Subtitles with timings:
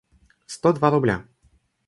[0.47, 1.23] сто два рубля